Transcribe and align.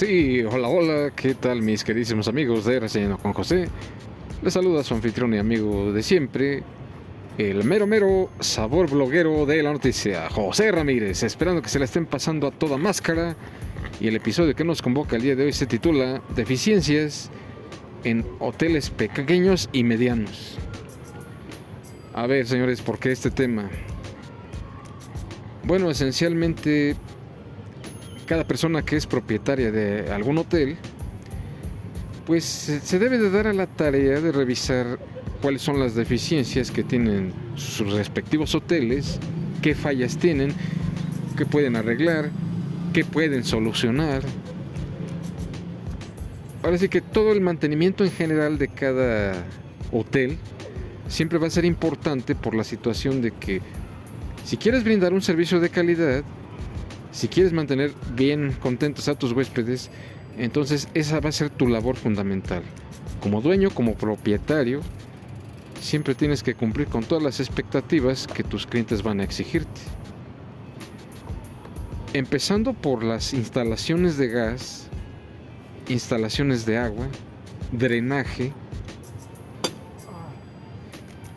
Sí, 0.00 0.42
hola, 0.50 0.68
hola, 0.68 1.12
¿qué 1.14 1.34
tal 1.34 1.60
mis 1.60 1.84
queridísimos 1.84 2.26
amigos 2.26 2.64
de 2.64 2.80
Reseñando 2.80 3.18
con 3.18 3.34
José? 3.34 3.68
Les 4.40 4.54
saluda 4.54 4.82
su 4.82 4.94
anfitrión 4.94 5.34
y 5.34 5.36
amigo 5.36 5.92
de 5.92 6.02
siempre, 6.02 6.62
el 7.36 7.64
mero 7.64 7.86
mero 7.86 8.30
sabor 8.40 8.88
bloguero 8.88 9.44
de 9.44 9.62
la 9.62 9.74
noticia, 9.74 10.30
José 10.30 10.72
Ramírez, 10.72 11.22
esperando 11.22 11.60
que 11.60 11.68
se 11.68 11.78
la 11.78 11.84
estén 11.84 12.06
pasando 12.06 12.46
a 12.46 12.50
toda 12.50 12.78
máscara. 12.78 13.36
Y 14.00 14.08
el 14.08 14.16
episodio 14.16 14.56
que 14.56 14.64
nos 14.64 14.80
convoca 14.80 15.16
el 15.16 15.22
día 15.22 15.36
de 15.36 15.44
hoy 15.44 15.52
se 15.52 15.66
titula 15.66 16.22
Deficiencias 16.34 17.30
en 18.02 18.24
hoteles 18.38 18.88
pequeños 18.88 19.68
y 19.70 19.84
medianos. 19.84 20.56
A 22.14 22.26
ver, 22.26 22.46
señores, 22.46 22.80
¿por 22.80 22.98
qué 22.98 23.12
este 23.12 23.30
tema? 23.30 23.68
Bueno, 25.64 25.90
esencialmente 25.90 26.96
cada 28.30 28.46
persona 28.46 28.84
que 28.84 28.94
es 28.94 29.08
propietaria 29.08 29.72
de 29.72 30.12
algún 30.12 30.38
hotel, 30.38 30.76
pues 32.26 32.44
se 32.44 32.98
debe 33.00 33.18
de 33.18 33.28
dar 33.28 33.48
a 33.48 33.52
la 33.52 33.66
tarea 33.66 34.20
de 34.20 34.30
revisar 34.30 35.00
cuáles 35.42 35.62
son 35.62 35.80
las 35.80 35.96
deficiencias 35.96 36.70
que 36.70 36.84
tienen 36.84 37.32
sus 37.56 37.92
respectivos 37.92 38.54
hoteles, 38.54 39.18
qué 39.62 39.74
fallas 39.74 40.16
tienen, 40.16 40.52
qué 41.36 41.44
pueden 41.44 41.74
arreglar, 41.74 42.30
qué 42.92 43.04
pueden 43.04 43.42
solucionar. 43.42 44.22
Ahora 46.62 46.78
sí 46.78 46.88
que 46.88 47.00
todo 47.00 47.32
el 47.32 47.40
mantenimiento 47.40 48.04
en 48.04 48.12
general 48.12 48.58
de 48.58 48.68
cada 48.68 49.44
hotel 49.90 50.38
siempre 51.08 51.40
va 51.40 51.48
a 51.48 51.50
ser 51.50 51.64
importante 51.64 52.36
por 52.36 52.54
la 52.54 52.62
situación 52.62 53.22
de 53.22 53.32
que 53.32 53.60
si 54.44 54.56
quieres 54.56 54.84
brindar 54.84 55.12
un 55.12 55.20
servicio 55.20 55.58
de 55.58 55.70
calidad, 55.70 56.22
si 57.12 57.28
quieres 57.28 57.52
mantener 57.52 57.92
bien 58.14 58.56
contentos 58.60 59.08
a 59.08 59.14
tus 59.14 59.32
huéspedes, 59.32 59.90
entonces 60.38 60.88
esa 60.94 61.20
va 61.20 61.30
a 61.30 61.32
ser 61.32 61.50
tu 61.50 61.66
labor 61.66 61.96
fundamental. 61.96 62.62
Como 63.20 63.42
dueño, 63.42 63.70
como 63.70 63.94
propietario, 63.94 64.80
siempre 65.80 66.14
tienes 66.14 66.42
que 66.42 66.54
cumplir 66.54 66.86
con 66.86 67.04
todas 67.04 67.22
las 67.22 67.40
expectativas 67.40 68.26
que 68.26 68.44
tus 68.44 68.66
clientes 68.66 69.02
van 69.02 69.20
a 69.20 69.24
exigirte. 69.24 69.80
Empezando 72.12 72.74
por 72.74 73.02
las 73.04 73.34
instalaciones 73.34 74.16
de 74.16 74.28
gas, 74.28 74.88
instalaciones 75.88 76.66
de 76.66 76.78
agua, 76.78 77.08
drenaje 77.72 78.52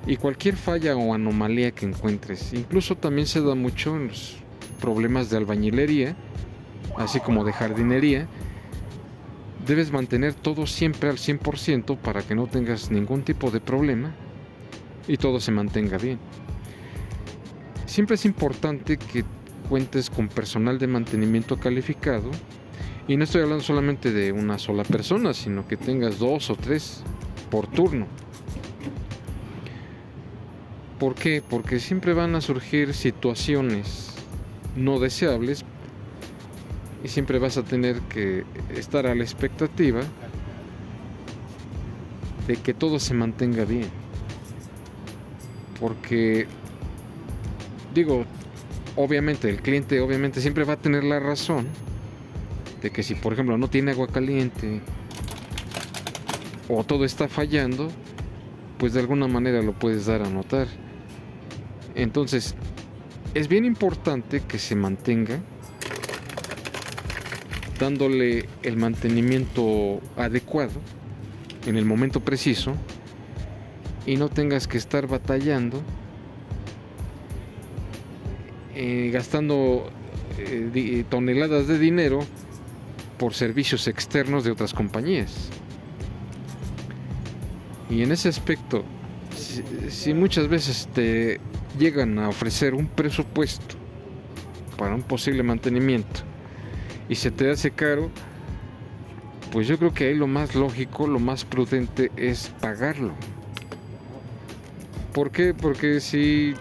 y 0.06 0.18
cualquier 0.18 0.56
falla 0.56 0.96
o 0.96 1.14
anomalía 1.14 1.72
que 1.72 1.86
encuentres. 1.86 2.54
Incluso 2.54 2.96
también 2.96 3.28
se 3.28 3.42
da 3.42 3.56
mucho 3.56 3.96
en 3.96 4.08
los 4.08 4.43
problemas 4.84 5.30
de 5.30 5.38
albañilería, 5.38 6.14
así 6.98 7.22
como 7.22 7.45
de 7.45 7.53
jardinería, 7.53 8.28
debes 9.66 9.94
mantener 9.94 10.34
todo 10.34 10.67
siempre 10.67 11.09
al 11.09 11.16
100% 11.16 11.98
para 12.00 12.22
que 12.22 12.36
no 12.36 12.48
tengas 12.48 12.92
ningún 12.92 13.23
tipo 13.23 13.50
de 13.50 13.62
problema 13.62 14.14
y 15.08 15.16
todo 15.16 15.40
se 15.40 15.53
mantenga 15.53 15.98
bien. 15.98 16.20
Siempre 17.86 18.16
es 18.16 18.25
importante 18.25 18.98
que 18.98 19.23
cuentes 19.70 20.09
con 20.09 20.28
personal 20.28 20.78
de 20.80 20.88
mantenimiento 20.88 21.58
calificado 21.58 22.30
y 23.08 23.16
no 23.16 23.23
estoy 23.23 23.44
hablando 23.44 23.64
solamente 23.64 24.12
de 24.12 24.34
una 24.34 24.59
sola 24.59 24.84
persona, 24.84 25.34
sino 25.34 25.66
que 25.66 25.78
tengas 25.78 26.20
dos 26.20 26.50
o 26.50 26.58
tres 26.58 27.03
por 27.50 27.68
turno. 27.68 28.06
¿Por 31.00 31.16
qué? 31.16 31.42
Porque 31.42 31.80
siempre 31.80 32.14
van 32.14 32.36
a 32.36 32.42
surgir 32.42 32.94
situaciones 32.94 34.12
no 34.76 35.00
deseables 35.00 35.64
y 37.04 37.08
siempre 37.08 37.40
vas 37.40 37.58
a 37.58 37.64
tener 37.64 38.00
que 38.02 38.44
estar 38.76 39.08
a 39.08 39.16
la 39.16 39.24
expectativa 39.24 40.02
de 42.47 42.56
que 42.58 42.74
todo 42.74 43.00
se 43.00 43.14
mantenga 43.14 43.66
bien. 43.66 43.90
Porque, 45.80 46.47
digo, 47.94 48.25
obviamente 48.96 49.50
el 49.50 49.62
cliente 49.62 50.00
obviamente 50.00 50.42
siempre 50.42 50.64
va 50.64 50.74
a 50.74 50.78
tener 50.78 51.03
la 51.03 51.20
razón 51.20 51.68
de 52.81 52.92
que 52.92 53.03
si 53.03 53.16
por 53.16 53.34
ejemplo 53.34 53.58
no 53.58 53.70
tiene 53.70 53.92
agua 53.92 54.08
caliente 54.08 54.81
o 56.70 56.84
todo 56.84 57.06
está 57.06 57.28
fallando, 57.28 57.90
pues 58.78 58.94
de 58.94 59.00
alguna 59.00 59.28
manera 59.28 59.62
lo 59.62 59.74
puedes 59.74 60.06
dar 60.06 60.22
a 60.22 60.30
notar. 60.30 60.68
Entonces, 61.96 62.56
es 63.34 63.48
bien 63.48 63.66
importante 63.66 64.42
que 64.42 64.60
se 64.60 64.76
mantenga 64.76 65.40
dándole 67.80 68.48
el 68.62 68.78
mantenimiento 68.78 70.00
adecuado 70.16 70.80
en 71.66 71.78
el 71.78 71.86
momento 71.86 72.20
preciso 72.20 72.76
y 74.06 74.18
no 74.18 74.30
tengas 74.30 74.68
que 74.68 74.78
estar 74.78 75.08
batallando 75.08 75.82
eh, 78.76 79.12
gastando 79.14 79.90
eh, 80.38 81.04
toneladas 81.10 81.68
de 81.68 81.78
dinero 81.78 82.20
por 83.18 83.34
servicios 83.34 83.88
externos 83.88 84.44
de 84.44 84.52
otras 84.52 84.74
compañías. 84.74 85.50
Y 87.90 88.02
en 88.02 88.12
ese 88.12 88.30
aspecto 88.30 88.84
si 89.90 90.14
muchas 90.14 90.48
veces 90.48 90.88
te 90.94 91.40
llegan 91.78 92.20
a 92.20 92.30
ofrecer 92.30 92.74
un 92.74 92.88
presupuesto 92.88 93.76
para 94.78 94.96
un 94.96 95.04
posible 95.04 95.44
mantenimiento 95.44 96.22
y 97.10 97.16
se 97.16 97.32
te 97.32 97.50
hace 97.50 97.72
caro, 97.72 98.10
pues 99.52 99.68
yo 99.68 99.78
creo 99.78 99.94
que 99.94 100.08
ahí 100.08 100.16
lo 100.16 100.28
más 100.28 100.56
lógico, 100.56 101.08
lo 101.08 101.20
más 101.20 101.46
prudente 101.46 102.12
es 102.18 102.52
pagarlo. 102.60 103.14
¿Por 105.14 105.32
qué? 105.32 105.54
Porque 105.54 106.00
si 106.00 106.56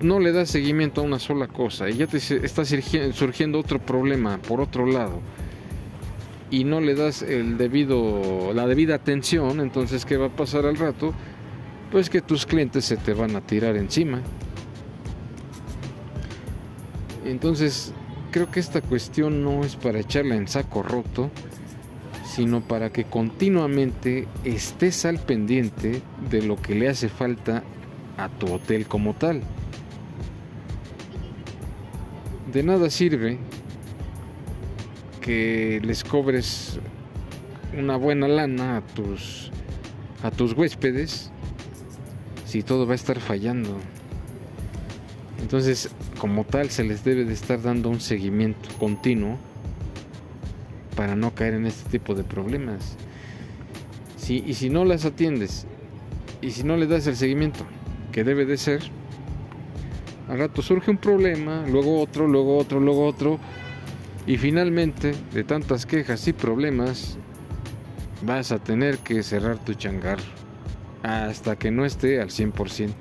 no 0.00 0.20
le 0.20 0.32
das 0.32 0.50
seguimiento 0.50 1.00
a 1.00 1.04
una 1.04 1.18
sola 1.18 1.48
cosa 1.48 1.90
y 1.90 1.94
ya 1.94 2.06
te 2.06 2.18
está 2.18 2.64
surgiendo 2.64 3.58
otro 3.58 3.80
problema 3.80 4.38
por 4.38 4.60
otro 4.60 4.86
lado 4.86 5.20
y 6.48 6.64
no 6.64 6.80
le 6.80 6.94
das 6.94 7.22
el 7.22 7.58
debido 7.58 8.52
la 8.54 8.66
debida 8.66 8.94
atención, 8.94 9.60
entonces 9.60 10.04
¿qué 10.04 10.16
va 10.16 10.26
a 10.26 10.30
pasar 10.30 10.66
al 10.66 10.76
rato? 10.76 11.12
Pues 11.90 12.08
que 12.08 12.20
tus 12.20 12.46
clientes 12.46 12.84
se 12.84 12.96
te 12.96 13.14
van 13.14 13.36
a 13.36 13.40
tirar 13.40 13.76
encima. 13.76 14.20
Entonces, 17.24 17.92
creo 18.30 18.50
que 18.50 18.60
esta 18.60 18.80
cuestión 18.80 19.44
no 19.44 19.64
es 19.64 19.76
para 19.76 20.00
echarla 20.00 20.36
en 20.36 20.48
saco 20.48 20.82
roto, 20.82 21.30
sino 22.24 22.60
para 22.60 22.90
que 22.90 23.04
continuamente 23.04 24.28
estés 24.44 25.04
al 25.04 25.18
pendiente 25.18 26.00
de 26.30 26.42
lo 26.42 26.56
que 26.56 26.74
le 26.74 26.88
hace 26.88 27.08
falta 27.08 27.64
a 28.16 28.28
tu 28.28 28.52
hotel 28.52 28.86
como 28.86 29.14
tal. 29.14 29.42
De 32.52 32.62
nada 32.62 32.90
sirve 32.90 33.38
que 35.20 35.80
les 35.84 36.02
cobres 36.02 36.80
una 37.78 37.96
buena 37.96 38.26
lana 38.26 38.78
a 38.78 38.80
tus 38.80 39.50
a 40.22 40.30
tus 40.30 40.52
huéspedes 40.52 41.29
si 42.50 42.64
todo 42.64 42.84
va 42.84 42.92
a 42.92 42.96
estar 42.96 43.20
fallando. 43.20 43.76
Entonces, 45.40 45.88
como 46.18 46.42
tal, 46.42 46.68
se 46.70 46.82
les 46.82 47.04
debe 47.04 47.24
de 47.24 47.32
estar 47.32 47.62
dando 47.62 47.88
un 47.88 48.00
seguimiento 48.00 48.68
continuo 48.80 49.38
para 50.96 51.14
no 51.14 51.32
caer 51.32 51.54
en 51.54 51.66
este 51.66 51.88
tipo 51.88 52.16
de 52.16 52.24
problemas. 52.24 52.96
Si, 54.16 54.42
y 54.44 54.54
si 54.54 54.68
no 54.68 54.84
las 54.84 55.04
atiendes, 55.04 55.68
y 56.42 56.50
si 56.50 56.64
no 56.64 56.76
le 56.76 56.88
das 56.88 57.06
el 57.06 57.14
seguimiento 57.14 57.64
que 58.10 58.24
debe 58.24 58.44
de 58.46 58.56
ser, 58.56 58.82
al 60.28 60.40
rato 60.40 60.60
surge 60.60 60.90
un 60.90 60.98
problema, 60.98 61.64
luego 61.68 62.00
otro, 62.00 62.26
luego 62.26 62.58
otro, 62.58 62.80
luego 62.80 63.06
otro, 63.06 63.38
y 64.26 64.38
finalmente, 64.38 65.12
de 65.32 65.44
tantas 65.44 65.86
quejas 65.86 66.26
y 66.26 66.32
problemas, 66.32 67.16
vas 68.22 68.50
a 68.50 68.58
tener 68.58 68.98
que 68.98 69.22
cerrar 69.22 69.58
tu 69.58 69.74
changar 69.74 70.18
hasta 71.02 71.56
que 71.56 71.70
no 71.70 71.84
esté 71.84 72.20
al 72.20 72.28
100%. 72.28 72.92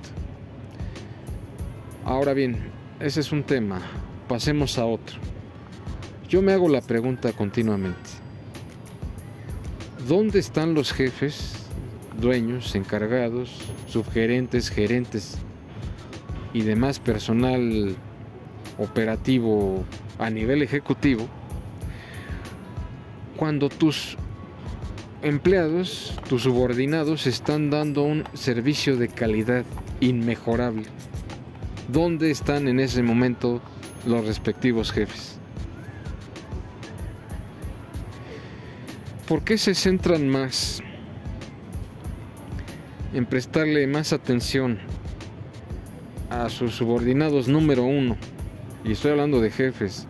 Ahora 2.06 2.34
bien, 2.34 2.72
ese 3.00 3.20
es 3.20 3.32
un 3.32 3.44
tema. 3.44 3.82
Pasemos 4.28 4.78
a 4.78 4.86
otro. 4.86 5.18
Yo 6.28 6.42
me 6.42 6.54
hago 6.54 6.70
la 6.70 6.82
pregunta 6.82 7.34
continuamente. 7.34 8.10
¿Dónde 10.08 10.40
están 10.40 10.74
los 10.74 10.94
jefes, 10.94 11.68
dueños, 12.20 12.76
encargados, 12.76 13.62
subgerentes, 13.88 14.70
gerentes 14.70 15.38
y 16.54 16.62
demás 16.62 17.00
personal 17.00 17.96
operativo 18.78 19.84
a 20.18 20.30
nivel 20.30 20.62
ejecutivo 20.62 21.28
cuando 23.38 23.70
tus 23.70 24.18
empleados, 25.22 26.18
tus 26.28 26.44
subordinados, 26.44 27.28
están 27.28 27.70
dando 27.70 28.04
un 28.04 28.24
servicio 28.34 28.98
de 28.98 29.08
calidad 29.08 29.66
inmejorable. 30.00 30.86
¿Dónde 31.88 32.32
están 32.32 32.68
en 32.68 32.80
ese 32.80 33.04
momento 33.04 33.62
los 34.06 34.26
respectivos 34.26 34.92
jefes? 34.92 35.40
¿por 39.30 39.44
qué 39.44 39.60
se 39.60 39.76
centran 39.76 40.28
más 40.28 40.82
en 43.14 43.28
prestarle 43.28 43.86
más 43.86 44.12
atención 44.12 44.80
a 46.32 46.50
sus 46.50 46.74
subordinados 46.74 47.48
número 47.48 47.84
uno? 47.84 48.18
Y 48.84 48.94
estoy 48.94 49.12
hablando 49.12 49.40
de 49.40 49.52
jefes, 49.52 50.08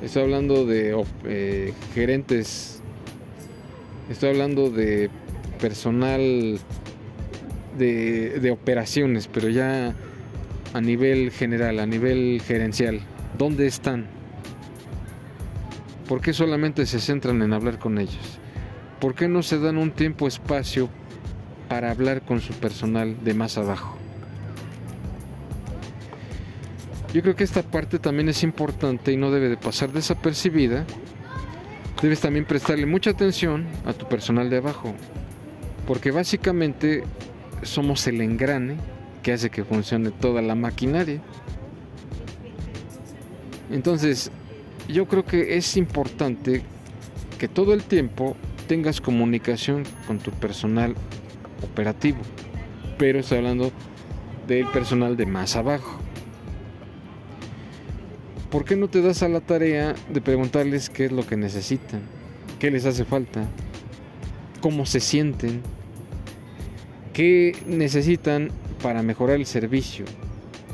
estoy 0.00 0.22
hablando 0.22 0.64
de 0.64 1.04
eh, 1.24 1.74
gerentes, 1.92 2.79
estoy 4.10 4.30
hablando 4.30 4.70
de 4.70 5.08
personal 5.60 6.58
de, 7.78 8.50
operaciones, 8.50 9.28
pero 9.28 9.48
ya 9.48 9.94
a 10.74 10.80
nivel 10.80 11.30
general, 11.30 11.78
a 11.78 11.86
nivel 11.86 12.42
gerencial. 12.44 13.00
¿Dónde 13.38 13.66
están? 13.66 14.06
¿Por 16.08 16.20
qué 16.20 16.32
solamente 16.32 16.84
se 16.86 17.00
centran 17.00 17.40
en 17.42 17.52
hablar 17.52 17.78
con 17.78 17.98
ellos? 17.98 18.38
¿Por 19.00 19.14
qué 19.14 19.28
no 19.28 19.42
se 19.42 19.58
dan 19.58 19.78
un 19.78 19.92
tiempo, 19.92 20.26
espacio 20.26 20.90
para 21.68 21.90
hablar 21.90 22.22
con 22.22 22.40
su 22.40 22.52
personal 22.54 23.16
de 23.24 23.34
más 23.34 23.56
abajo? 23.56 23.96
Yo 27.14 27.22
creo 27.22 27.34
que 27.34 27.44
esta 27.44 27.62
parte 27.62 27.98
también 27.98 28.28
es 28.28 28.42
importante 28.42 29.12
y 29.12 29.16
no 29.16 29.30
debe 29.30 29.48
de 29.48 29.56
pasar 29.56 29.90
desapercibida. 29.92 30.84
Debes 32.02 32.20
también 32.20 32.46
prestarle 32.46 32.86
mucha 32.86 33.10
atención 33.10 33.66
a 33.84 33.92
tu 33.92 34.08
personal 34.08 34.48
de 34.48 34.56
abajo, 34.56 34.94
porque 35.86 36.10
básicamente 36.10 37.04
somos 37.62 38.06
el 38.06 38.22
engrane 38.22 38.76
que 39.22 39.32
hace 39.34 39.50
que 39.50 39.64
funcione 39.64 40.10
toda 40.10 40.40
la 40.40 40.54
maquinaria. 40.54 41.20
Entonces, 43.70 44.30
yo 44.88 45.06
creo 45.06 45.24
que 45.24 45.56
es 45.56 45.76
importante 45.76 46.62
que 47.38 47.48
todo 47.48 47.74
el 47.74 47.82
tiempo 47.82 48.34
tengas 48.66 49.00
comunicación 49.00 49.84
con 50.06 50.18
tu 50.18 50.30
personal 50.30 50.94
operativo, 51.62 52.18
pero 52.98 53.18
estoy 53.18 53.38
hablando 53.38 53.72
del 54.46 54.66
personal 54.68 55.16
de 55.18 55.26
más 55.26 55.54
abajo. 55.54 55.98
¿Por 58.50 58.64
qué 58.64 58.74
no 58.74 58.88
te 58.88 59.00
das 59.00 59.22
a 59.22 59.28
la 59.28 59.40
tarea 59.40 59.94
de 60.12 60.20
preguntarles 60.20 60.90
qué 60.90 61.04
es 61.04 61.12
lo 61.12 61.24
que 61.24 61.36
necesitan? 61.36 62.00
¿Qué 62.58 62.72
les 62.72 62.84
hace 62.84 63.04
falta? 63.04 63.46
¿Cómo 64.60 64.86
se 64.86 64.98
sienten? 64.98 65.62
¿Qué 67.12 67.56
necesitan 67.66 68.50
para 68.82 69.02
mejorar 69.02 69.36
el 69.36 69.46
servicio? 69.46 70.04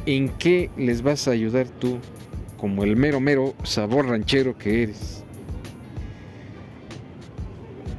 ¿En 0.07 0.31
qué 0.31 0.71
les 0.79 1.03
vas 1.03 1.29
a 1.29 1.33
ayudar 1.33 1.69
tú 1.69 1.99
como 2.57 2.83
el 2.83 2.97
mero 2.97 3.21
mero 3.21 3.55
sabor 3.63 4.09
ranchero 4.09 4.57
que 4.57 4.83
eres? 4.85 5.23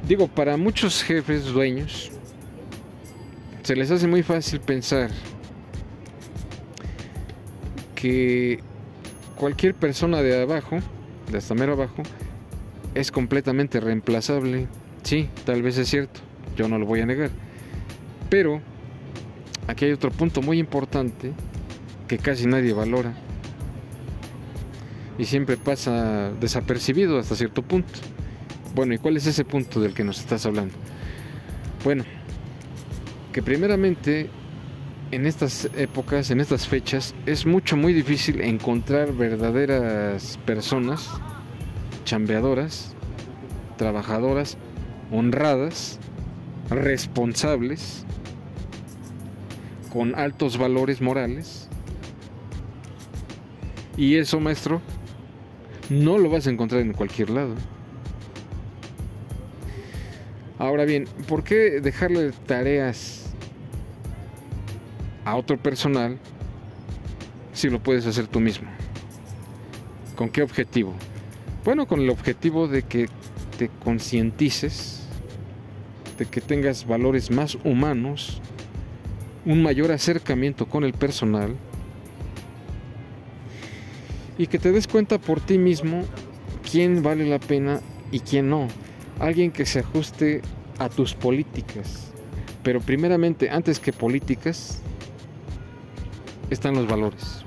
Digo, 0.08 0.26
para 0.26 0.56
muchos 0.56 1.04
jefes 1.04 1.44
dueños 1.44 2.10
se 3.62 3.76
les 3.76 3.92
hace 3.92 4.08
muy 4.08 4.24
fácil 4.24 4.58
pensar 4.58 5.10
que 7.94 8.60
cualquier 9.38 9.74
persona 9.74 10.20
de 10.20 10.42
abajo, 10.42 10.78
de 11.30 11.38
hasta 11.38 11.54
mero 11.54 11.72
abajo, 11.72 12.02
es 12.94 13.10
completamente 13.10 13.80
reemplazable. 13.80 14.66
Sí, 15.02 15.28
tal 15.46 15.62
vez 15.62 15.78
es 15.78 15.88
cierto, 15.88 16.20
yo 16.56 16.68
no 16.68 16.78
lo 16.78 16.84
voy 16.84 17.00
a 17.00 17.06
negar. 17.06 17.30
Pero 18.28 18.60
aquí 19.66 19.86
hay 19.86 19.92
otro 19.92 20.10
punto 20.10 20.42
muy 20.42 20.58
importante 20.58 21.32
que 22.08 22.18
casi 22.18 22.46
nadie 22.46 22.72
valora 22.72 23.14
y 25.18 25.24
siempre 25.24 25.56
pasa 25.56 26.30
desapercibido 26.40 27.18
hasta 27.18 27.34
cierto 27.34 27.62
punto. 27.62 28.00
Bueno, 28.74 28.94
¿y 28.94 28.98
cuál 28.98 29.16
es 29.16 29.26
ese 29.26 29.44
punto 29.44 29.80
del 29.80 29.94
que 29.94 30.04
nos 30.04 30.20
estás 30.20 30.44
hablando? 30.46 30.74
Bueno, 31.84 32.04
que 33.32 33.42
primeramente 33.42 34.30
en 35.10 35.26
estas 35.26 35.70
épocas, 35.76 36.30
en 36.30 36.40
estas 36.40 36.66
fechas, 36.66 37.14
es 37.26 37.46
mucho, 37.46 37.76
muy 37.76 37.92
difícil 37.92 38.40
encontrar 38.40 39.12
verdaderas 39.12 40.38
personas 40.44 41.08
chambeadoras, 42.04 42.94
trabajadoras, 43.76 44.58
honradas, 45.10 45.98
responsables, 46.70 48.04
con 49.92 50.14
altos 50.14 50.58
valores 50.58 51.00
morales. 51.00 51.68
Y 53.96 54.16
eso, 54.16 54.40
maestro, 54.40 54.80
no 55.88 56.18
lo 56.18 56.30
vas 56.30 56.46
a 56.46 56.50
encontrar 56.50 56.82
en 56.82 56.92
cualquier 56.92 57.30
lado. 57.30 57.54
Ahora 60.58 60.84
bien, 60.84 61.06
¿por 61.26 61.44
qué 61.44 61.80
dejarle 61.80 62.32
tareas 62.46 63.17
a 65.28 65.36
otro 65.36 65.58
personal 65.58 66.18
si 67.52 67.68
lo 67.68 67.82
puedes 67.82 68.06
hacer 68.06 68.26
tú 68.26 68.40
mismo? 68.40 68.68
¿Con 70.16 70.30
qué 70.30 70.42
objetivo? 70.42 70.94
Bueno, 71.64 71.86
con 71.86 72.00
el 72.00 72.08
objetivo 72.08 72.66
de 72.66 72.82
que 72.82 73.08
te 73.58 73.68
concientices, 73.84 75.02
de 76.16 76.24
que 76.24 76.40
tengas 76.40 76.86
valores 76.86 77.30
más 77.30 77.58
humanos, 77.62 78.40
un 79.44 79.62
mayor 79.62 79.92
acercamiento 79.92 80.66
con 80.66 80.82
el 80.82 80.94
personal 80.94 81.54
y 84.38 84.46
que 84.46 84.58
te 84.58 84.72
des 84.72 84.86
cuenta 84.86 85.18
por 85.18 85.40
ti 85.40 85.58
mismo 85.58 86.04
quién 86.70 87.02
vale 87.02 87.28
la 87.28 87.38
pena 87.38 87.80
y 88.10 88.20
quién 88.20 88.48
no. 88.48 88.66
Alguien 89.20 89.50
que 89.50 89.66
se 89.66 89.80
ajuste 89.80 90.40
a 90.78 90.88
tus 90.88 91.12
políticas. 91.12 92.12
Pero 92.62 92.80
primeramente, 92.80 93.50
antes 93.50 93.78
que 93.78 93.92
políticas, 93.92 94.80
están 96.50 96.74
los 96.74 96.86
valores, 96.86 97.44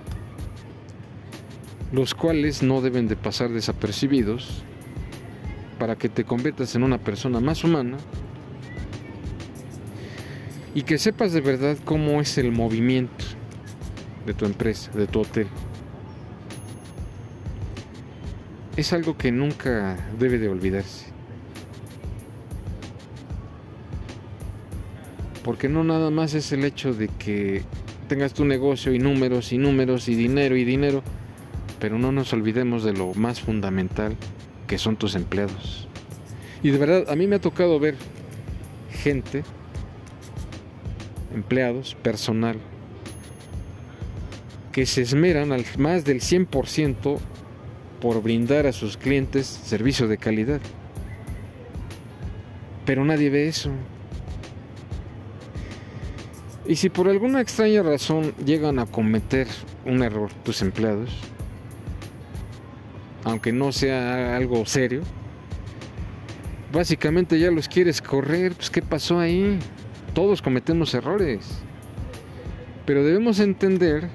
los 1.91 2.13
cuales 2.13 2.61
no 2.63 2.81
deben 2.81 3.07
de 3.07 3.15
pasar 3.15 3.49
desapercibidos 3.49 4.63
para 5.79 5.95
que 5.95 6.09
te 6.09 6.23
conviertas 6.23 6.75
en 6.75 6.83
una 6.83 6.99
persona 6.99 7.39
más 7.39 7.63
humana 7.63 7.97
y 10.75 10.83
que 10.83 10.97
sepas 10.97 11.33
de 11.33 11.41
verdad 11.41 11.77
cómo 11.83 12.21
es 12.21 12.37
el 12.37 12.51
movimiento 12.51 13.25
de 14.25 14.33
tu 14.33 14.45
empresa, 14.45 14.91
de 14.91 15.07
tu 15.07 15.21
hotel. 15.21 15.47
Es 18.77 18.93
algo 18.93 19.17
que 19.17 19.31
nunca 19.31 19.97
debe 20.17 20.37
de 20.37 20.47
olvidarse. 20.47 21.07
Porque 25.43 25.67
no 25.67 25.83
nada 25.83 26.11
más 26.11 26.35
es 26.35 26.51
el 26.51 26.63
hecho 26.63 26.93
de 26.93 27.07
que 27.07 27.63
tengas 28.11 28.33
tu 28.33 28.43
negocio 28.43 28.93
y 28.93 28.99
números 28.99 29.53
y 29.53 29.57
números 29.57 30.09
y 30.09 30.15
dinero 30.15 30.57
y 30.57 30.65
dinero, 30.65 31.01
pero 31.79 31.97
no 31.97 32.11
nos 32.11 32.33
olvidemos 32.33 32.83
de 32.83 32.91
lo 32.91 33.13
más 33.13 33.39
fundamental 33.39 34.17
que 34.67 34.77
son 34.77 34.97
tus 34.97 35.15
empleados. 35.15 35.87
Y 36.61 36.71
de 36.71 36.77
verdad, 36.77 37.09
a 37.09 37.15
mí 37.15 37.25
me 37.25 37.37
ha 37.37 37.39
tocado 37.39 37.79
ver 37.79 37.95
gente 38.91 39.45
empleados, 41.33 41.95
personal, 42.03 42.57
que 44.73 44.85
se 44.85 45.03
esmeran 45.03 45.53
al 45.53 45.63
más 45.77 46.03
del 46.03 46.19
100% 46.19 47.17
por 48.01 48.21
brindar 48.21 48.67
a 48.67 48.73
sus 48.73 48.97
clientes 48.97 49.47
servicio 49.47 50.09
de 50.09 50.17
calidad. 50.17 50.59
Pero 52.85 53.05
nadie 53.05 53.29
ve 53.29 53.47
eso. 53.47 53.71
Y 56.71 56.77
si 56.77 56.89
por 56.89 57.09
alguna 57.09 57.41
extraña 57.41 57.83
razón 57.83 58.33
llegan 58.45 58.79
a 58.79 58.85
cometer 58.85 59.45
un 59.85 60.03
error 60.03 60.31
tus 60.45 60.61
empleados, 60.61 61.09
aunque 63.25 63.51
no 63.51 63.73
sea 63.73 64.37
algo 64.37 64.65
serio, 64.65 65.01
básicamente 66.71 67.37
ya 67.37 67.51
los 67.51 67.67
quieres 67.67 68.01
correr, 68.01 68.53
pues 68.53 68.69
¿qué 68.69 68.81
pasó 68.81 69.19
ahí? 69.19 69.59
Todos 70.13 70.41
cometemos 70.41 70.93
errores. 70.93 71.45
Pero 72.85 73.03
debemos 73.03 73.41
entender 73.41 74.07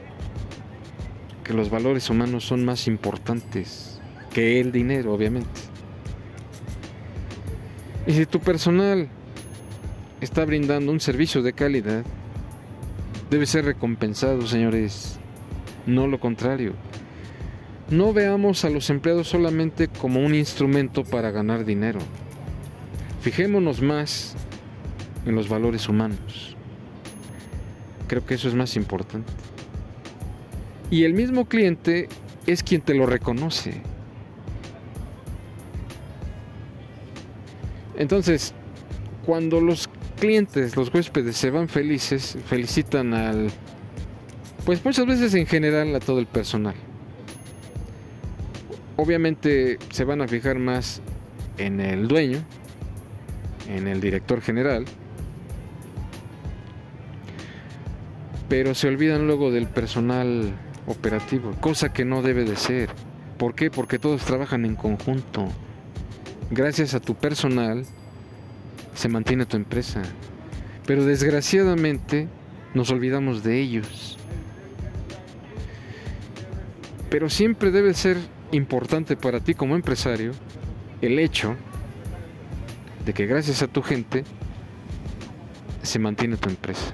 que 1.44 1.52
los 1.52 1.68
valores 1.68 2.08
humanos 2.08 2.46
son 2.46 2.64
más 2.64 2.86
importantes 2.86 4.00
que 4.32 4.60
el 4.60 4.72
dinero, 4.72 5.12
obviamente. 5.12 5.60
Y 8.06 8.12
si 8.12 8.24
tu 8.24 8.40
personal 8.40 9.10
está 10.22 10.46
brindando 10.46 10.90
un 10.90 11.00
servicio 11.00 11.42
de 11.42 11.52
calidad, 11.52 12.02
debe 13.30 13.46
ser 13.46 13.64
recompensado, 13.64 14.46
señores. 14.46 15.18
No 15.86 16.06
lo 16.06 16.18
contrario. 16.20 16.74
No 17.90 18.12
veamos 18.12 18.64
a 18.64 18.70
los 18.70 18.90
empleados 18.90 19.28
solamente 19.28 19.88
como 19.88 20.20
un 20.20 20.34
instrumento 20.34 21.04
para 21.04 21.30
ganar 21.30 21.64
dinero. 21.64 22.00
Fijémonos 23.20 23.80
más 23.80 24.34
en 25.24 25.34
los 25.34 25.48
valores 25.48 25.88
humanos. 25.88 26.56
Creo 28.08 28.24
que 28.24 28.34
eso 28.34 28.48
es 28.48 28.54
más 28.54 28.76
importante. 28.76 29.32
Y 30.90 31.04
el 31.04 31.14
mismo 31.14 31.46
cliente 31.46 32.08
es 32.46 32.62
quien 32.62 32.80
te 32.80 32.94
lo 32.94 33.06
reconoce. 33.06 33.82
Entonces, 37.96 38.52
cuando 39.24 39.60
los 39.60 39.88
clientes, 40.16 40.76
los 40.76 40.92
huéspedes 40.92 41.36
se 41.36 41.50
van 41.50 41.68
felices, 41.68 42.36
felicitan 42.46 43.14
al, 43.14 43.50
pues 44.64 44.84
muchas 44.84 45.06
veces 45.06 45.34
en 45.34 45.46
general 45.46 45.94
a 45.94 46.00
todo 46.00 46.18
el 46.18 46.26
personal. 46.26 46.74
Obviamente 48.96 49.78
se 49.90 50.04
van 50.04 50.22
a 50.22 50.28
fijar 50.28 50.58
más 50.58 51.00
en 51.58 51.80
el 51.80 52.08
dueño, 52.08 52.38
en 53.68 53.88
el 53.88 54.00
director 54.00 54.40
general, 54.40 54.84
pero 58.48 58.74
se 58.74 58.88
olvidan 58.88 59.26
luego 59.26 59.50
del 59.50 59.66
personal 59.66 60.52
operativo, 60.86 61.52
cosa 61.60 61.92
que 61.92 62.04
no 62.04 62.22
debe 62.22 62.44
de 62.44 62.56
ser. 62.56 62.90
¿Por 63.38 63.54
qué? 63.54 63.70
Porque 63.70 63.98
todos 63.98 64.22
trabajan 64.24 64.64
en 64.64 64.76
conjunto. 64.76 65.46
Gracias 66.50 66.94
a 66.94 67.00
tu 67.00 67.14
personal 67.16 67.84
se 68.96 69.08
mantiene 69.08 69.46
tu 69.46 69.56
empresa. 69.56 70.02
Pero 70.86 71.04
desgraciadamente 71.04 72.26
nos 72.74 72.90
olvidamos 72.90 73.44
de 73.44 73.60
ellos. 73.60 74.18
Pero 77.10 77.30
siempre 77.30 77.70
debe 77.70 77.94
ser 77.94 78.16
importante 78.52 79.16
para 79.16 79.40
ti 79.40 79.54
como 79.54 79.76
empresario 79.76 80.32
el 81.00 81.18
hecho 81.18 81.54
de 83.04 83.12
que 83.12 83.26
gracias 83.26 83.62
a 83.62 83.68
tu 83.68 83.82
gente 83.82 84.24
se 85.82 85.98
mantiene 85.98 86.36
tu 86.36 86.48
empresa. 86.48 86.92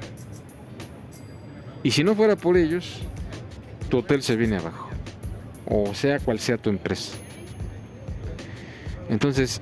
Y 1.83 1.93
si 1.93 2.05
no 2.05 2.15
fuera 2.15 2.37
por 2.37 2.57
ellos, 2.57 3.01
tu 3.89 3.99
hotel 3.99 4.23
se 4.23 4.37
viene 4.37 4.57
abajo. 4.57 4.89
O 5.67 5.95
sea 5.95 6.19
cual 6.19 6.39
sea 6.39 6.59
tu 6.59 6.69
empresa. 6.69 7.17
Entonces, 9.09 9.61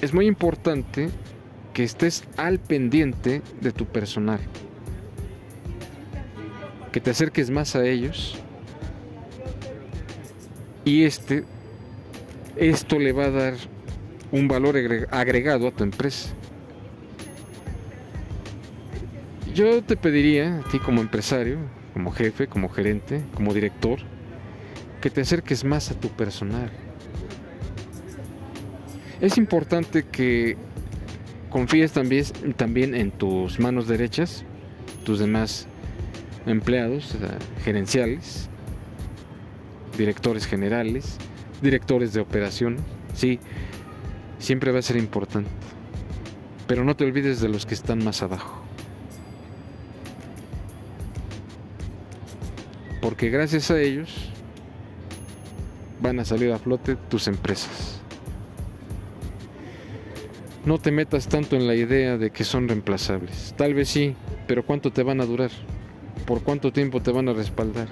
es 0.00 0.12
muy 0.12 0.26
importante 0.26 1.10
que 1.76 1.84
estés 1.84 2.24
al 2.38 2.58
pendiente 2.58 3.42
de 3.60 3.70
tu 3.70 3.84
personal. 3.84 4.40
Que 6.90 7.02
te 7.02 7.10
acerques 7.10 7.50
más 7.50 7.76
a 7.76 7.84
ellos. 7.84 8.38
Y 10.86 11.04
este, 11.04 11.44
esto 12.56 12.98
le 12.98 13.12
va 13.12 13.24
a 13.24 13.30
dar 13.30 13.54
un 14.32 14.48
valor 14.48 14.74
agregado 15.10 15.68
a 15.68 15.70
tu 15.70 15.84
empresa. 15.84 16.30
Yo 19.54 19.82
te 19.82 19.98
pediría, 19.98 20.60
a 20.60 20.68
ti 20.70 20.78
como 20.78 21.02
empresario, 21.02 21.58
como 21.92 22.10
jefe, 22.10 22.46
como 22.46 22.70
gerente, 22.70 23.20
como 23.34 23.52
director, 23.52 23.98
que 25.02 25.10
te 25.10 25.20
acerques 25.20 25.62
más 25.62 25.90
a 25.90 26.00
tu 26.00 26.08
personal. 26.08 26.70
Es 29.20 29.36
importante 29.36 30.06
que 30.06 30.56
confíes 31.50 31.92
también, 31.92 32.24
también 32.56 32.94
en 32.94 33.10
tus 33.10 33.58
manos 33.58 33.88
derechas, 33.88 34.44
tus 35.04 35.18
demás 35.18 35.66
empleados 36.46 37.16
gerenciales, 37.64 38.48
directores 39.96 40.46
generales, 40.46 41.18
directores 41.62 42.12
de 42.12 42.20
operaciones. 42.20 42.80
Sí, 43.14 43.40
siempre 44.38 44.72
va 44.72 44.78
a 44.80 44.82
ser 44.82 44.96
importante. 44.96 45.50
Pero 46.66 46.84
no 46.84 46.96
te 46.96 47.04
olvides 47.04 47.40
de 47.40 47.48
los 47.48 47.66
que 47.66 47.74
están 47.74 48.04
más 48.04 48.22
abajo. 48.22 48.62
Porque 53.00 53.30
gracias 53.30 53.70
a 53.70 53.80
ellos 53.80 54.32
van 56.00 56.18
a 56.18 56.24
salir 56.24 56.52
a 56.52 56.58
flote 56.58 56.96
tus 56.96 57.28
empresas. 57.28 57.95
No 60.66 60.78
te 60.78 60.90
metas 60.90 61.28
tanto 61.28 61.54
en 61.54 61.68
la 61.68 61.76
idea 61.76 62.18
de 62.18 62.30
que 62.30 62.42
son 62.42 62.66
reemplazables. 62.66 63.54
Tal 63.56 63.72
vez 63.72 63.88
sí, 63.88 64.16
pero 64.48 64.66
¿cuánto 64.66 64.90
te 64.90 65.04
van 65.04 65.20
a 65.20 65.24
durar? 65.24 65.52
¿Por 66.26 66.42
cuánto 66.42 66.72
tiempo 66.72 67.00
te 67.00 67.12
van 67.12 67.28
a 67.28 67.32
respaldar? 67.32 67.86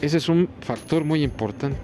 Ese 0.00 0.16
es 0.16 0.28
un 0.28 0.48
factor 0.60 1.04
muy 1.04 1.22
importante. 1.22 1.78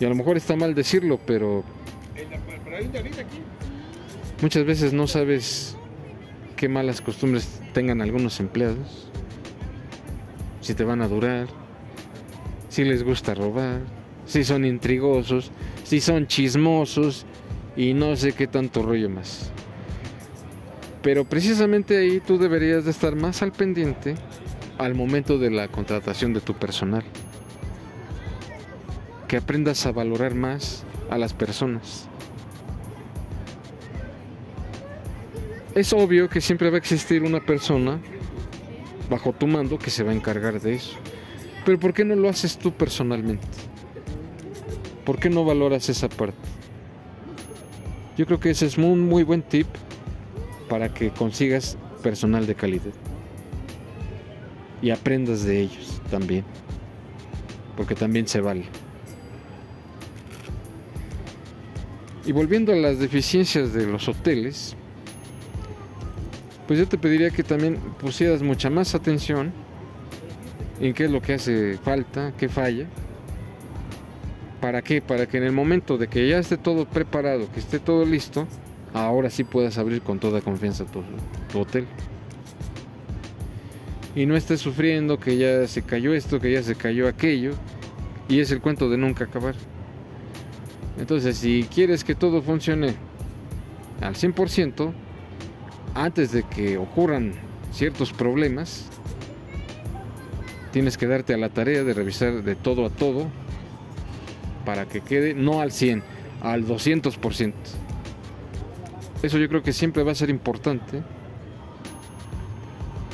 Y 0.00 0.06
a 0.06 0.08
lo 0.08 0.14
mejor 0.14 0.38
está 0.38 0.56
mal 0.56 0.74
decirlo, 0.74 1.20
pero 1.26 1.62
muchas 4.40 4.64
veces 4.64 4.94
no 4.94 5.06
sabes 5.06 5.76
qué 6.56 6.70
malas 6.70 7.02
costumbres 7.02 7.60
tengan 7.74 8.00
algunos 8.00 8.40
empleados, 8.40 9.10
si 10.62 10.74
te 10.74 10.84
van 10.84 11.02
a 11.02 11.08
durar, 11.08 11.48
si 12.70 12.82
les 12.82 13.04
gusta 13.04 13.34
robar, 13.34 13.80
si 14.26 14.42
son 14.42 14.64
intrigosos, 14.64 15.52
si 15.84 16.00
son 16.00 16.26
chismosos 16.26 17.26
y 17.76 17.94
no 17.94 18.16
sé 18.16 18.32
qué 18.32 18.46
tanto 18.46 18.82
rollo 18.82 19.08
más. 19.10 19.50
Pero 21.02 21.24
precisamente 21.24 21.98
ahí 21.98 22.20
tú 22.20 22.38
deberías 22.38 22.84
de 22.84 22.92
estar 22.92 23.16
más 23.16 23.42
al 23.42 23.52
pendiente 23.52 24.14
al 24.78 24.94
momento 24.94 25.38
de 25.38 25.50
la 25.50 25.68
contratación 25.68 26.32
de 26.32 26.40
tu 26.40 26.54
personal. 26.54 27.02
Que 29.28 29.36
aprendas 29.36 29.86
a 29.86 29.92
valorar 29.92 30.34
más 30.34 30.84
a 31.10 31.18
las 31.18 31.32
personas. 31.32 32.08
Es 35.74 35.92
obvio 35.92 36.28
que 36.28 36.40
siempre 36.40 36.68
va 36.68 36.76
a 36.76 36.78
existir 36.78 37.22
una 37.22 37.40
persona 37.40 37.98
bajo 39.08 39.32
tu 39.32 39.46
mando 39.46 39.78
que 39.78 39.90
se 39.90 40.02
va 40.02 40.12
a 40.12 40.14
encargar 40.14 40.60
de 40.60 40.74
eso. 40.74 40.96
Pero 41.64 41.78
¿por 41.78 41.94
qué 41.94 42.04
no 42.04 42.14
lo 42.14 42.28
haces 42.28 42.58
tú 42.58 42.72
personalmente? 42.72 43.71
¿Por 45.04 45.18
qué 45.18 45.30
no 45.30 45.44
valoras 45.44 45.88
esa 45.88 46.08
parte? 46.08 46.48
Yo 48.16 48.26
creo 48.26 48.38
que 48.38 48.50
ese 48.50 48.66
es 48.66 48.78
un 48.78 49.00
muy 49.00 49.24
buen 49.24 49.42
tip 49.42 49.66
para 50.68 50.94
que 50.94 51.10
consigas 51.10 51.76
personal 52.02 52.46
de 52.46 52.54
calidad. 52.54 52.92
Y 54.80 54.90
aprendas 54.90 55.44
de 55.44 55.60
ellos 55.60 56.00
también. 56.10 56.44
Porque 57.76 57.94
también 57.94 58.28
se 58.28 58.40
vale. 58.40 58.64
Y 62.24 62.30
volviendo 62.30 62.72
a 62.72 62.76
las 62.76 63.00
deficiencias 63.00 63.72
de 63.72 63.86
los 63.86 64.06
hoteles, 64.08 64.76
pues 66.68 66.78
yo 66.78 66.86
te 66.86 66.96
pediría 66.96 67.30
que 67.30 67.42
también 67.42 67.76
pusieras 68.00 68.42
mucha 68.42 68.70
más 68.70 68.94
atención 68.94 69.52
en 70.80 70.94
qué 70.94 71.06
es 71.06 71.10
lo 71.10 71.20
que 71.20 71.34
hace 71.34 71.78
falta, 71.78 72.32
qué 72.38 72.48
falla 72.48 72.86
¿Para 74.62 74.80
qué? 74.80 75.02
Para 75.02 75.26
que 75.26 75.38
en 75.38 75.42
el 75.42 75.50
momento 75.50 75.98
de 75.98 76.06
que 76.06 76.28
ya 76.28 76.38
esté 76.38 76.56
todo 76.56 76.84
preparado, 76.84 77.50
que 77.52 77.58
esté 77.58 77.80
todo 77.80 78.04
listo, 78.04 78.46
ahora 78.94 79.28
sí 79.28 79.42
puedas 79.42 79.76
abrir 79.76 80.02
con 80.02 80.20
toda 80.20 80.40
confianza 80.40 80.84
tu, 80.84 81.02
hotel. 81.58 81.84
Y 84.14 84.24
no 84.24 84.36
estés 84.36 84.60
sufriendo 84.60 85.18
que 85.18 85.36
ya 85.36 85.66
se 85.66 85.82
cayó 85.82 86.14
esto, 86.14 86.38
que 86.38 86.52
ya 86.52 86.62
se 86.62 86.76
cayó 86.76 87.08
aquello, 87.08 87.54
y 88.28 88.38
es 88.38 88.52
el 88.52 88.60
cuento 88.60 88.88
de 88.88 88.98
nunca 88.98 89.24
acabar. 89.24 89.56
Entonces, 90.96 91.38
si 91.38 91.66
quieres 91.74 92.04
que 92.04 92.14
todo 92.14 92.40
funcione 92.40 92.94
al 94.00 94.14
100%, 94.14 94.92
antes 95.96 96.30
de 96.30 96.44
que 96.44 96.78
ocurran 96.78 97.32
ciertos 97.72 98.12
problemas, 98.12 98.88
tienes 100.70 100.96
que 100.96 101.08
darte 101.08 101.34
a 101.34 101.36
la 101.36 101.48
tarea 101.48 101.82
de 101.82 101.94
revisar 101.94 102.44
de 102.44 102.54
todo 102.54 102.86
a 102.86 102.90
todo 102.90 103.26
para 104.64 104.86
que 104.86 105.00
quede 105.00 105.34
no 105.34 105.60
al 105.60 105.72
100, 105.72 106.02
al 106.42 106.66
200%. 106.66 107.52
Eso 109.22 109.38
yo 109.38 109.48
creo 109.48 109.62
que 109.62 109.72
siempre 109.72 110.02
va 110.02 110.12
a 110.12 110.16
ser 110.16 110.30
importante 110.30 111.02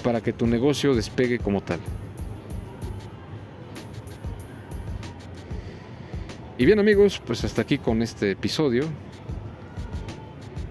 para 0.03 0.21
que 0.23 0.33
tu 0.33 0.47
negocio 0.47 0.95
despegue 0.95 1.39
como 1.39 1.61
tal. 1.61 1.81
Y 6.57 6.67
bien 6.67 6.81
amigos, 6.81 7.23
pues 7.25 7.45
hasta 7.45 7.63
aquí 7.63 7.79
con 7.79 8.03
este 8.03 8.33
episodio. 8.33 8.85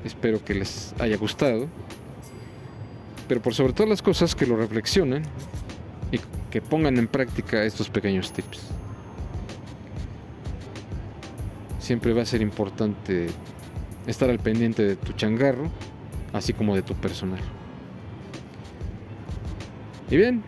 Espero 0.04 0.44
que 0.44 0.54
les 0.54 0.94
haya 1.00 1.18
gustado. 1.18 1.68
Pero 3.28 3.42
por 3.42 3.54
sobre 3.54 3.74
todas 3.74 3.90
las 3.90 4.02
cosas 4.02 4.36
que 4.36 4.46
lo 4.46 4.58
reflexionen 4.58 5.24
y 6.12 6.20
que 6.50 6.62
pongan 6.62 6.98
en 6.98 7.08
práctica 7.08 7.64
estos 7.64 7.90
pequeños 7.90 8.32
tips. 8.34 8.77
Siempre 11.88 12.12
va 12.12 12.22
a 12.22 12.26
ser 12.26 12.42
importante 12.42 13.28
estar 14.08 14.30
al 14.30 14.40
pendiente 14.40 14.84
de 14.84 14.98
tu 14.98 15.14
changarro, 15.14 15.72
así 16.34 16.52
como 16.52 16.76
de 16.76 16.82
tu 16.82 16.94
personal. 16.96 17.40
Y 20.12 20.18
bien, 20.18 20.44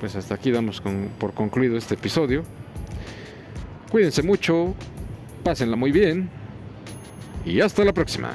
pues 0.00 0.16
hasta 0.16 0.34
aquí 0.34 0.50
damos 0.50 0.82
por 1.18 1.32
concluido 1.32 1.78
este 1.78 1.94
episodio. 1.94 2.42
Cuídense 3.90 4.22
mucho, 4.22 4.74
pásenla 5.44 5.76
muy 5.76 5.92
bien 5.92 6.28
y 7.46 7.62
hasta 7.62 7.82
la 7.82 7.94
próxima. 7.94 8.34